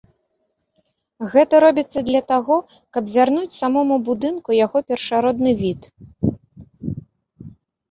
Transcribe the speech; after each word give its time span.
Гэта 1.33 1.53
робіцца 1.65 1.99
для 2.07 2.21
таго, 2.31 2.57
каб 2.97 3.03
вярнуць 3.17 3.57
самому 3.59 3.95
будынку 4.09 4.49
яго 4.65 4.77
першародны 4.89 5.51
від. 5.63 5.93